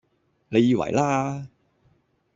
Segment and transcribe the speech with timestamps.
[0.49, 1.47] 你以為啦！